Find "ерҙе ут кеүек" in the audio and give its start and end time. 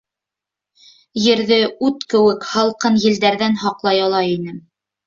1.25-2.49